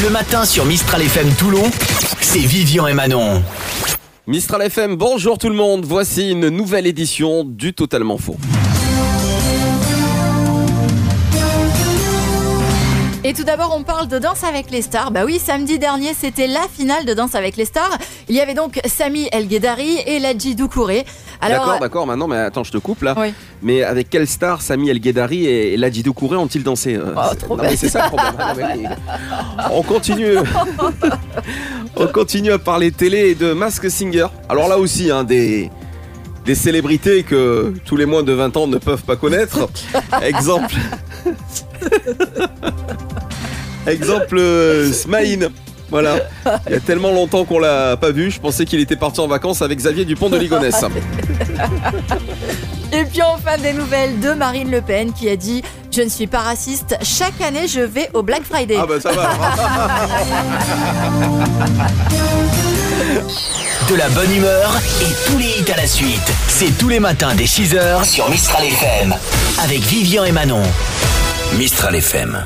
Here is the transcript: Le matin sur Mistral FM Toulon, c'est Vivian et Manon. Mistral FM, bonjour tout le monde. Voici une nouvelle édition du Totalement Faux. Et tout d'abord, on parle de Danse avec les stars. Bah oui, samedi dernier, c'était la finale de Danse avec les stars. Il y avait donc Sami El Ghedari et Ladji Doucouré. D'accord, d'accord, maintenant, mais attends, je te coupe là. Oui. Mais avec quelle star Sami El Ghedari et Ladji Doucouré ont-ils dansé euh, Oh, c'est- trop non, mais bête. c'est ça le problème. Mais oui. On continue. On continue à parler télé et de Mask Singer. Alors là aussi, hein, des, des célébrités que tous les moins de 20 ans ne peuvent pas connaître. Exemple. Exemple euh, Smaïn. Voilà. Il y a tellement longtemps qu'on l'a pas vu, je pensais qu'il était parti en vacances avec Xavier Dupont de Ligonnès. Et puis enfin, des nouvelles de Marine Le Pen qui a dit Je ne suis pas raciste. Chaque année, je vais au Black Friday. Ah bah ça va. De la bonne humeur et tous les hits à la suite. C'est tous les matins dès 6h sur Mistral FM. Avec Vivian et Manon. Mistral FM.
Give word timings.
Le 0.00 0.10
matin 0.10 0.44
sur 0.44 0.64
Mistral 0.64 1.02
FM 1.02 1.34
Toulon, 1.34 1.64
c'est 2.20 2.38
Vivian 2.38 2.86
et 2.86 2.94
Manon. 2.94 3.42
Mistral 4.28 4.62
FM, 4.62 4.94
bonjour 4.94 5.38
tout 5.38 5.48
le 5.48 5.56
monde. 5.56 5.84
Voici 5.84 6.30
une 6.30 6.50
nouvelle 6.50 6.86
édition 6.86 7.42
du 7.42 7.74
Totalement 7.74 8.16
Faux. 8.16 8.36
Et 13.24 13.34
tout 13.34 13.42
d'abord, 13.42 13.74
on 13.76 13.82
parle 13.82 14.06
de 14.06 14.18
Danse 14.18 14.44
avec 14.44 14.70
les 14.70 14.82
stars. 14.82 15.10
Bah 15.10 15.24
oui, 15.26 15.40
samedi 15.40 15.80
dernier, 15.80 16.14
c'était 16.14 16.46
la 16.46 16.62
finale 16.72 17.04
de 17.04 17.12
Danse 17.12 17.34
avec 17.34 17.56
les 17.56 17.64
stars. 17.64 17.98
Il 18.28 18.36
y 18.36 18.40
avait 18.40 18.54
donc 18.54 18.80
Sami 18.86 19.28
El 19.32 19.48
Ghedari 19.48 19.98
et 20.06 20.20
Ladji 20.20 20.54
Doucouré. 20.54 21.04
D'accord, 21.40 21.78
d'accord, 21.80 22.06
maintenant, 22.06 22.26
mais 22.28 22.36
attends, 22.36 22.64
je 22.64 22.72
te 22.72 22.78
coupe 22.78 23.02
là. 23.02 23.14
Oui. 23.16 23.32
Mais 23.62 23.82
avec 23.84 24.10
quelle 24.10 24.26
star 24.26 24.60
Sami 24.62 24.90
El 24.90 24.98
Ghedari 25.00 25.46
et 25.46 25.76
Ladji 25.76 26.02
Doucouré 26.02 26.36
ont-ils 26.36 26.62
dansé 26.64 26.96
euh, 26.96 27.14
Oh, 27.16 27.20
c'est- 27.30 27.36
trop 27.36 27.56
non, 27.56 27.62
mais 27.62 27.70
bête. 27.70 27.78
c'est 27.78 27.88
ça 27.88 28.04
le 28.04 28.08
problème. 28.16 28.34
Mais 28.56 28.64
oui. 28.76 28.84
On 29.70 29.82
continue. 29.82 30.34
On 31.96 32.06
continue 32.08 32.52
à 32.52 32.58
parler 32.58 32.90
télé 32.92 33.30
et 33.30 33.34
de 33.34 33.52
Mask 33.52 33.88
Singer. 33.90 34.26
Alors 34.48 34.68
là 34.68 34.78
aussi, 34.78 35.10
hein, 35.10 35.24
des, 35.24 35.70
des 36.44 36.54
célébrités 36.54 37.22
que 37.22 37.72
tous 37.84 37.96
les 37.96 38.06
moins 38.06 38.22
de 38.22 38.32
20 38.32 38.56
ans 38.56 38.66
ne 38.66 38.78
peuvent 38.78 39.04
pas 39.04 39.16
connaître. 39.16 39.68
Exemple. 40.22 40.74
Exemple 43.86 44.36
euh, 44.38 44.92
Smaïn. 44.92 45.48
Voilà. 45.90 46.16
Il 46.66 46.72
y 46.72 46.76
a 46.76 46.80
tellement 46.80 47.12
longtemps 47.12 47.44
qu'on 47.44 47.58
l'a 47.58 47.96
pas 47.96 48.10
vu, 48.10 48.30
je 48.30 48.40
pensais 48.40 48.64
qu'il 48.64 48.80
était 48.80 48.96
parti 48.96 49.20
en 49.20 49.26
vacances 49.26 49.62
avec 49.62 49.78
Xavier 49.78 50.04
Dupont 50.04 50.28
de 50.28 50.36
Ligonnès. 50.36 50.74
Et 52.92 53.04
puis 53.04 53.22
enfin, 53.22 53.58
des 53.58 53.72
nouvelles 53.72 54.18
de 54.20 54.32
Marine 54.32 54.70
Le 54.70 54.80
Pen 54.80 55.12
qui 55.12 55.28
a 55.28 55.36
dit 55.36 55.62
Je 55.94 56.02
ne 56.02 56.08
suis 56.08 56.26
pas 56.26 56.40
raciste. 56.40 56.96
Chaque 57.02 57.40
année, 57.40 57.68
je 57.68 57.80
vais 57.80 58.08
au 58.14 58.22
Black 58.22 58.42
Friday. 58.44 58.76
Ah 58.78 58.86
bah 58.86 59.00
ça 59.00 59.12
va. 59.12 59.28
De 63.88 63.94
la 63.94 64.08
bonne 64.10 64.34
humeur 64.34 64.70
et 65.00 65.30
tous 65.30 65.38
les 65.38 65.46
hits 65.60 65.72
à 65.72 65.76
la 65.76 65.86
suite. 65.86 66.32
C'est 66.48 66.76
tous 66.78 66.88
les 66.88 67.00
matins 67.00 67.34
dès 67.34 67.44
6h 67.44 68.04
sur 68.04 68.28
Mistral 68.30 68.64
FM. 68.64 69.14
Avec 69.62 69.80
Vivian 69.80 70.24
et 70.24 70.32
Manon. 70.32 70.62
Mistral 71.56 71.94
FM. 71.94 72.38